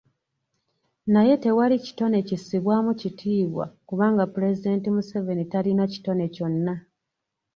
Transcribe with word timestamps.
Naye 1.13 1.33
tewali 1.43 1.75
kitone 1.85 2.17
kissibwamu 2.27 2.91
kitiibwa 2.99 3.65
kubanga 3.87 4.23
Pulezidenti 4.33 4.87
Museveni 4.95 5.43
talina 5.51 5.83
kitone 5.93 6.23
kyonna. 6.35 6.73